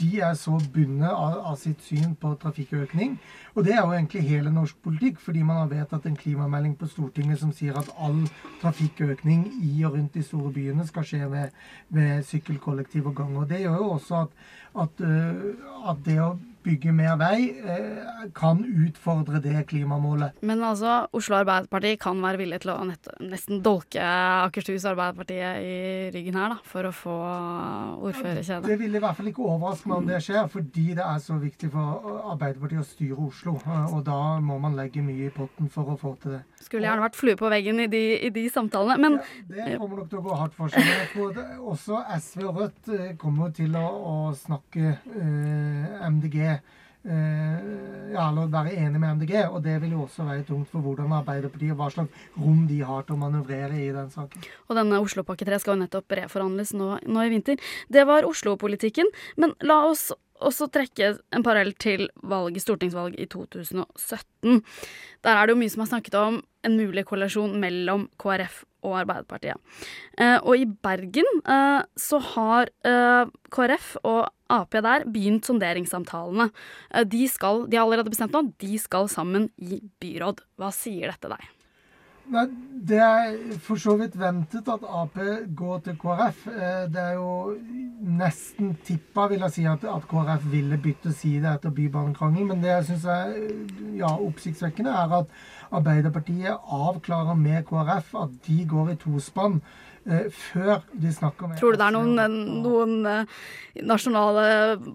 de 0.00 0.20
er 0.24 0.34
så 0.38 0.56
bundet 0.74 1.10
av, 1.10 1.36
av, 1.50 1.56
sitt 1.60 1.82
syn 1.84 2.14
på 2.20 2.32
trafikkøkning. 2.40 3.18
Og 3.54 3.66
det 3.66 3.74
er 3.74 3.82
jo 3.82 3.92
egentlig 3.92 4.22
hele 4.28 4.52
norsk 4.54 4.78
politikk, 4.84 5.20
fordi 5.20 5.42
man 5.44 5.60
har 5.60 5.70
vedtatt 5.72 6.06
en 6.08 6.16
klimamelding 6.16 6.76
på 6.80 6.88
Stortinget 6.88 7.42
som 7.42 7.52
sier 7.56 7.76
at 7.78 7.90
all 8.00 8.22
trafikkøkning 8.62 9.44
i 9.60 9.84
og 9.84 9.98
rundt 9.98 10.16
de 10.16 10.24
store 10.24 10.52
byene 10.56 10.86
skal 10.88 11.06
skje 11.06 11.28
ved, 11.32 11.58
ved 11.88 12.24
sykkel, 12.28 12.60
kollektiv 12.62 13.10
og 13.12 13.18
gang. 13.20 13.36
Og 13.36 13.48
det 13.50 13.60
gjør 13.64 13.76
jo 13.82 13.90
også 13.98 14.24
at, 14.24 14.40
at, 14.86 15.04
uh, 15.04 15.90
at 15.92 16.02
det 16.06 16.20
å 16.24 16.32
bygge 16.64 16.92
mer 16.92 17.16
vei, 17.20 17.50
eh, 17.64 18.28
kan 18.36 18.60
utfordre 18.64 19.40
det 19.42 19.64
klimamålet. 19.70 20.36
Men 20.42 20.62
altså, 20.64 21.06
Oslo 21.16 21.38
Arbeiderparti 21.38 21.94
kan 22.00 22.20
være 22.22 22.40
villig 22.42 22.60
til 22.64 22.72
å 22.74 22.78
nesten 22.84 23.62
dolke 23.64 24.02
Akershus 24.02 24.84
Arbeiderpartiet 24.88 25.64
i 25.64 26.10
ryggen 26.14 26.36
her, 26.36 26.54
da, 26.54 26.58
for 26.64 26.88
å 26.88 26.92
få 26.94 27.16
ordførerkjede? 28.10 28.68
Det 28.68 28.78
vil 28.80 28.98
i 28.98 29.02
hvert 29.02 29.16
fall 29.16 29.30
ikke 29.32 29.46
overraske 29.46 29.90
meg 29.90 30.02
om 30.02 30.10
det 30.10 30.20
skjer, 30.26 30.50
fordi 30.52 30.86
det 30.98 31.06
er 31.06 31.22
så 31.24 31.38
viktig 31.40 31.72
for 31.72 32.20
Arbeiderpartiet 32.34 32.84
å 32.84 32.88
styre 32.88 33.28
Oslo. 33.30 33.56
Og 33.90 34.04
da 34.06 34.20
må 34.44 34.58
man 34.60 34.76
legge 34.78 35.04
mye 35.04 35.30
i 35.30 35.34
potten 35.34 35.70
for 35.72 35.94
å 35.94 35.98
få 36.00 36.14
til 36.20 36.36
det. 36.36 36.42
Skulle 36.60 36.88
gjerne 36.88 37.06
vært 37.06 37.18
flue 37.18 37.38
på 37.40 37.48
veggen 37.52 37.80
i 37.80 37.88
de, 37.90 38.04
i 38.28 38.32
de 38.34 38.44
samtalene, 38.52 38.98
men 39.00 39.18
ja, 39.48 39.70
Det 39.70 39.80
kommer 39.80 40.02
nok 40.02 40.12
til 40.12 40.20
å 40.20 40.26
gå 40.28 40.36
hardt 40.42 40.56
for 40.58 40.72
seg. 40.72 40.84
Jeg 40.84 41.08
tror 41.14 41.40
også 41.72 42.04
SV 42.18 42.44
og 42.50 42.60
Rødt 42.60 42.90
eh, 42.92 43.12
kommer 43.20 43.52
til 43.56 43.76
å, 43.78 43.86
å 44.10 44.14
snakke 44.36 44.92
eh, 44.92 46.08
MDG 46.10 46.50
Eh, 46.50 46.59
ja, 47.04 48.24
eller 48.26 48.50
være 48.52 48.74
enig 48.76 49.00
med 49.00 49.20
MDG. 49.20 49.34
Og 49.48 49.62
det 49.64 49.78
vil 49.82 49.94
jo 49.96 50.04
også 50.04 50.26
være 50.28 50.44
tungt 50.48 50.68
for 50.72 50.84
hvordan 50.84 51.12
Arbeiderpartiet 51.20 51.76
hva 51.78 51.88
slags 51.92 52.26
rom 52.36 52.66
de 52.68 52.80
har 52.84 53.06
til 53.06 53.16
å 53.16 53.20
manøvrere 53.22 53.78
i 53.80 53.90
den 53.94 54.10
saken. 54.12 54.48
Og 54.68 54.76
denne 54.76 55.00
Oslopakke 55.00 55.48
3 55.48 55.62
skal 55.62 55.76
jo 55.76 55.84
nettopp 55.84 56.18
reforhandles 56.20 56.74
nå, 56.76 56.96
nå 57.06 57.24
i 57.24 57.32
vinter. 57.32 57.70
Det 57.88 58.04
var 58.08 58.28
Oslo-politikken. 58.28 59.08
Men 59.40 59.56
la 59.64 59.82
oss 59.88 60.10
også 60.40 60.70
trekke 60.72 61.14
en 61.34 61.44
parallell 61.46 61.74
til 61.80 62.08
valget, 62.22 62.64
stortingsvalg 62.64 63.18
i 63.20 63.28
2017. 63.30 64.60
Der 65.24 65.36
er 65.36 65.46
det 65.46 65.54
jo 65.54 65.60
mye 65.60 65.72
som 65.72 65.84
har 65.84 65.92
snakket 65.92 66.16
om 66.18 66.40
en 66.66 66.76
mulig 66.76 67.06
koalisjon 67.08 67.56
mellom 67.60 68.08
KrF 68.20 68.62
og 68.86 68.96
Arbeiderpartiet. 69.02 69.60
Eh, 70.16 70.38
og 70.40 70.56
i 70.56 70.66
Bergen 70.66 71.28
eh, 71.44 71.80
så 72.00 72.20
har 72.32 72.72
eh, 72.88 73.32
KrF 73.52 73.94
og 74.02 74.28
Ap 74.50 74.74
der 74.74 75.06
begynt 75.06 75.46
sonderingssamtalene. 75.46 76.48
Eh, 76.90 77.06
de, 77.06 77.22
skal, 77.30 77.66
de 77.70 77.78
har 77.78 77.86
allerede 77.86 78.12
bestemt 78.12 78.34
nå, 78.36 78.48
de 78.60 78.80
skal 78.80 79.08
sammen 79.12 79.50
i 79.60 79.82
byråd. 80.02 80.44
Hva 80.60 80.72
sier 80.74 81.12
dette 81.12 81.32
deg? 81.32 81.48
Nei, 82.30 82.46
Det 82.90 82.96
er 82.96 83.34
for 83.60 83.76
så 83.76 83.92
vidt 84.00 84.14
ventet 84.16 84.68
at 84.72 84.84
Ap 84.88 85.18
går 85.56 85.80
til 85.84 85.96
KrF. 86.00 86.46
Eh, 86.48 86.86
det 86.88 87.02
er 87.02 87.18
jo 87.18 87.56
nesten 88.00 88.70
tippa, 88.86 89.26
vil 89.28 89.44
jeg 89.44 89.54
si, 89.56 89.64
at, 89.68 89.84
at 89.84 90.06
KrF 90.08 90.46
ville 90.52 90.78
bytte 90.80 91.12
side 91.12 91.50
etter 91.50 91.74
Bybanekrangelen. 91.76 92.48
Men 92.48 92.62
det 92.62 92.70
jeg 92.70 92.86
syns 92.88 93.04
er 93.04 93.34
ja, 93.98 94.14
oppsiktsvekkende, 94.14 94.94
er 94.96 95.12
at 95.18 95.36
Arbeiderpartiet 95.76 96.72
avklarer 96.80 97.36
med 97.36 97.66
KrF 97.68 98.14
at 98.22 98.38
de 98.46 98.58
går 98.72 98.94
i 98.94 98.98
tospann 99.04 99.60
før 100.32 100.80
de 100.96 101.10
snakker 101.12 101.50
med 101.50 101.58
Tror 101.60 101.74
du 101.74 101.80
det 101.80 101.86
er 101.86 101.92
noen, 101.92 102.36
noen 102.64 102.94
eh, 103.06 103.34
nasjonale, 103.84 104.44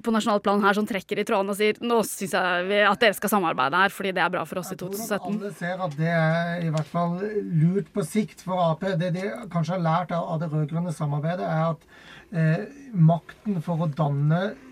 på 0.02 0.14
nasjonalt 0.14 0.44
plan 0.46 0.64
her 0.66 0.78
som 0.78 0.88
trekker 0.90 1.22
i 1.22 1.26
tråden 1.28 1.54
og 1.54 1.60
sier 1.60 1.78
nå 1.86 2.00
syns 2.08 2.34
jeg 2.34 2.82
at 2.90 3.04
dere 3.04 3.18
skal 3.18 3.36
samarbeide 3.36 3.84
her, 3.86 3.94
fordi 3.94 4.16
det 4.18 4.24
er 4.26 4.34
bra 4.34 4.44
for 4.50 4.64
oss 4.64 4.74
i 4.74 4.80
2017? 4.82 5.06
Jeg 5.06 5.22
tror 5.22 5.38
alle 5.38 5.54
ser 5.60 5.86
at 5.86 5.98
det 6.00 6.12
er 6.16 6.66
i 6.66 6.74
hvert 6.74 6.92
fall 6.92 7.20
lurt 7.62 7.94
på 7.94 8.06
sikt 8.08 8.42
for 8.46 8.64
Ap. 8.66 8.86
Det 8.98 9.14
de 9.16 9.30
kanskje 9.54 9.78
har 9.78 9.86
lært 9.86 10.16
av 10.18 10.40
det 10.42 10.50
rød-grønne 10.52 10.94
samarbeidet, 10.96 11.46
er 11.46 11.76
at 11.76 11.86
eh, 12.34 12.66
makten 12.98 13.62
for 13.66 13.86
å 13.86 13.92
danne 13.92 14.42
eh, 14.50 14.65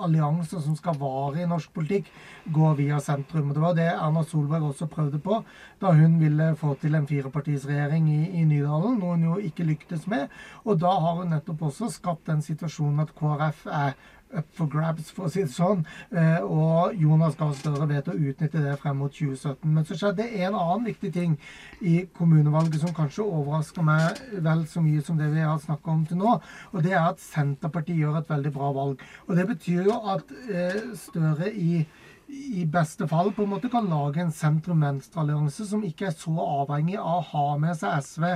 allianser 0.00 0.62
som 0.64 0.76
skal 0.78 0.96
vare 0.98 1.42
i 1.42 1.48
norsk 1.48 1.72
politikk, 1.74 2.08
går 2.54 2.74
via 2.80 3.00
sentrum. 3.00 3.50
Og 3.50 3.54
Det 3.54 3.62
var 3.62 3.76
det 3.78 3.88
Erna 3.92 4.24
Solberg 4.24 4.70
også 4.70 4.88
prøvde 4.90 5.20
på 5.22 5.42
da 5.80 5.92
hun 5.92 6.18
ville 6.20 6.54
få 6.56 6.74
til 6.80 6.94
en 6.94 7.06
firepartisregjering 7.06 8.08
i, 8.08 8.20
i 8.40 8.44
Nydalen, 8.48 8.98
noe 8.98 9.14
hun 9.16 9.28
jo 9.28 9.38
ikke 9.38 9.66
lyktes 9.68 10.06
med. 10.06 10.28
Og 10.64 10.80
da 10.80 10.90
har 10.90 11.20
hun 11.20 11.32
nettopp 11.34 11.62
også 11.70 11.90
skapt 11.92 12.26
den 12.30 12.42
situasjonen 12.42 13.04
at 13.04 13.14
KrF 13.18 13.66
er 13.66 13.96
up 14.38 14.48
for 14.56 14.70
grabs, 14.70 15.10
for 15.14 15.28
å 15.28 15.32
si 15.32 15.44
det 15.44 15.52
sånn. 15.54 15.84
Eh, 16.14 16.42
og 16.42 16.94
Jonas 17.00 17.36
Gahr 17.38 17.54
Støre 17.58 17.88
vet 17.90 18.10
å 18.10 18.16
utnytte 18.16 18.62
det 18.64 18.76
frem 18.82 19.00
mot 19.02 19.12
2017. 19.14 19.66
Men 19.74 19.88
så 19.88 19.98
skjedde 19.98 20.28
en 20.44 20.58
annen 20.58 20.88
viktig 20.88 21.12
ting 21.14 21.36
i 21.80 21.96
kommunevalget 22.18 22.82
som 22.84 22.94
kanskje 22.96 23.26
overrasker 23.26 23.86
meg 23.86 24.22
vel 24.44 24.64
så 24.70 24.82
mye 24.84 25.04
som 25.04 25.18
det 25.20 25.30
vi 25.34 25.44
har 25.44 25.60
snakka 25.62 25.94
om 25.94 26.06
til 26.08 26.20
nå. 26.22 26.38
Og 26.72 26.86
det 26.86 26.94
er 26.94 27.04
at 27.08 27.22
Senterpartiet 27.22 28.00
gjør 28.00 28.20
et 28.20 28.32
veldig 28.32 28.54
bra 28.54 28.72
valg. 28.76 29.04
Og 29.28 29.36
det 29.38 29.48
betyr 29.54 29.90
jo 29.90 30.00
at 30.14 30.34
eh, 30.48 30.82
Støre 31.04 31.50
i 31.50 31.84
i 32.28 32.64
beste 32.70 33.06
fall 33.08 33.30
på 33.34 33.44
en 33.44 33.50
måte 33.52 33.68
kan 33.72 33.86
lage 33.90 34.22
en 34.22 34.32
sentrum-venstre-allianse 34.32 35.66
som 35.68 35.82
ikke 35.84 36.08
er 36.08 36.16
så 36.16 36.32
avhengig 36.40 36.96
av 37.00 37.18
å 37.18 37.26
ha 37.32 37.44
med 37.60 37.76
seg 37.78 38.00
SV 38.04 38.26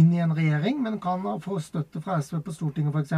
inn 0.00 0.14
i 0.14 0.22
en 0.24 0.34
regjering, 0.36 0.80
men 0.82 0.98
kan 1.02 1.24
få 1.44 1.58
støtte 1.62 2.00
fra 2.04 2.18
SV 2.22 2.40
på 2.46 2.54
Stortinget 2.56 2.96
f.eks. 2.96 3.14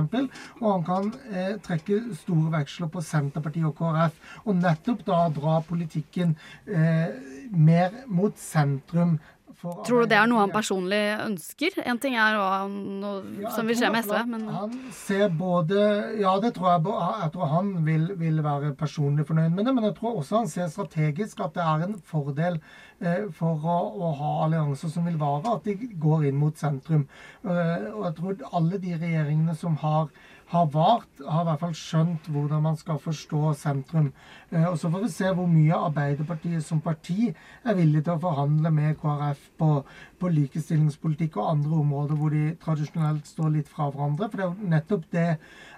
Og 0.60 0.68
han 0.72 0.86
kan 0.88 1.10
eh, 1.30 1.54
trekke 1.64 2.00
store 2.18 2.52
veksler 2.58 2.90
på 2.92 3.04
Senterpartiet 3.04 3.70
og 3.70 3.76
KrF, 3.78 4.20
og 4.44 4.60
nettopp 4.62 5.06
da 5.06 5.22
dra 5.34 5.58
politikken 5.68 6.36
eh, 6.66 7.14
mer 7.54 8.02
mot 8.10 8.38
sentrum 8.42 9.18
Tror 9.58 10.04
du 10.04 10.06
det 10.06 10.14
er 10.14 10.28
noe 10.30 10.44
han 10.44 10.52
personlig 10.54 11.00
ønsker? 11.24 11.80
En 11.90 11.98
ting 11.98 12.14
er 12.14 12.36
noe 12.38 13.16
ja, 13.42 13.50
som 13.56 13.66
vil 13.66 13.78
skje 13.80 13.90
med 13.90 14.06
SV, 14.06 14.18
men 14.30 14.44
Han 14.54 14.76
ser 14.94 15.32
både 15.34 15.80
Ja, 16.20 16.36
det 16.42 16.52
tror 16.54 16.70
jeg. 16.70 16.84
Jeg 17.24 17.32
tror 17.34 17.50
han 17.50 17.72
vil, 17.86 18.06
vil, 18.20 18.38
være 18.44 18.70
personlig 18.78 19.26
fornøyd 19.26 19.56
med 19.56 19.66
det, 19.66 19.74
men 19.74 19.88
jeg 19.88 19.96
tror 19.98 20.20
også 20.20 20.44
han 20.44 20.52
ser 20.52 20.70
strategisk 20.70 21.42
at 21.42 21.58
det 21.58 21.64
er 21.64 21.84
en 21.88 21.98
fordel 22.06 22.60
eh, 23.02 23.26
for 23.34 23.58
å, 23.58 23.80
å, 23.98 24.12
ha 24.20 24.32
allianser 24.46 24.94
som 24.94 25.08
vil 25.10 25.18
vare, 25.18 25.56
at 25.56 25.66
de 25.66 25.90
går 26.06 26.28
inn 26.30 26.38
mot 26.38 26.54
sentrum. 26.58 27.08
Uh, 27.42 27.90
og 27.96 28.02
jeg 28.06 28.16
tror 28.20 28.48
alle 28.60 28.82
de 28.82 28.94
regjeringene 28.94 29.58
som 29.58 29.74
har 29.82 30.06
har 30.48 30.68
vart, 30.72 31.20
har 31.20 31.42
i 31.42 31.46
hvert 31.48 31.60
fall 31.60 31.74
skjønt 31.76 32.28
hvordan 32.32 32.62
man 32.64 32.76
skal 32.80 33.00
forstå 33.02 33.52
sentrum. 33.60 34.12
Eh, 34.50 34.64
og 34.64 34.78
Så 34.78 34.88
får 34.90 35.02
vi 35.02 35.08
se 35.12 35.32
hvor 35.36 35.48
mye 35.50 35.76
Arbeiderpartiet 35.76 36.64
som 36.64 36.80
parti 36.80 37.28
er 37.28 37.76
villig 37.76 38.04
til 38.04 38.14
å 38.14 38.22
forhandle 38.22 38.72
med 38.72 38.96
KrF 39.02 39.42
på, 39.60 39.70
på 40.18 40.30
likestillingspolitikk 40.32 41.36
og 41.36 41.50
andre 41.50 41.80
områder 41.82 42.16
hvor 42.16 42.32
de 42.32 42.54
tradisjonelt 42.62 43.28
står 43.28 43.50
litt 43.58 43.68
fra 43.68 43.90
hverandre. 43.90 44.30
For 44.30 44.40
det 44.40 44.46
er 44.46 44.54
jo 44.54 44.70
nettopp 44.72 45.04
det 45.12 45.26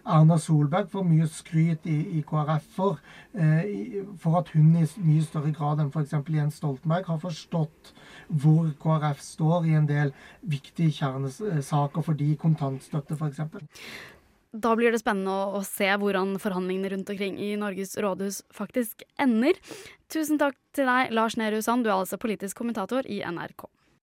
Erna 0.07 0.39
Solberg 0.39 0.87
får 0.95 1.05
mye 1.09 1.27
skryt 1.29 1.91
i, 1.91 1.99
i 2.21 2.23
KrF 2.31 2.71
for. 2.77 3.03
Eh, 3.35 4.07
for 4.23 4.39
at 4.39 4.55
hun 4.55 4.71
i 4.79 4.87
mye 5.03 5.27
større 5.27 5.51
grad 5.57 5.83
enn 5.83 5.91
f.eks. 5.91 6.15
Jens 6.31 6.63
Stoltenberg 6.63 7.11
har 7.11 7.19
forstått 7.27 7.91
hvor 8.31 8.71
KrF 8.79 9.19
står 9.19 9.67
i 9.67 9.75
en 9.81 9.91
del 9.91 10.15
viktige 10.47 10.95
kjernesaker 10.95 12.07
for 12.07 12.15
de 12.15 12.33
kontantstøtte 12.39 13.19
f.eks. 13.19 13.43
Da 14.51 14.73
blir 14.75 14.91
det 14.91 14.99
spennende 14.99 15.31
å, 15.31 15.61
å, 15.61 15.65
se 15.67 15.87
hvordan 15.87 16.35
forhandlingene 16.43 16.91
rundt 16.91 17.11
omkring 17.13 17.37
i 17.39 17.53
Norges 17.59 17.95
rådhus 18.03 18.41
faktisk 18.55 19.05
ender. 19.23 19.59
Tusen 20.11 20.41
takk 20.43 20.59
til 20.75 20.91
deg, 20.91 21.13
Lars 21.15 21.37
Nehru 21.39 21.61
Sand, 21.63 21.87
du 21.87 21.93
er 21.93 22.01
altså 22.01 22.19
politisk 22.19 22.59
kommentator 22.59 23.07
i 23.07 23.21
NRK. 23.23 23.69